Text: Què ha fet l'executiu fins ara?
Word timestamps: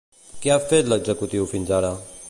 Què 0.45 0.53
ha 0.53 0.57
fet 0.71 0.89
l'executiu 0.93 1.47
fins 1.53 1.77
ara? 1.81 1.95